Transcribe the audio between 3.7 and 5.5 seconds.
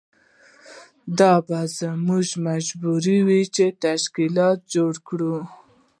تشکیلات جوړ کړو.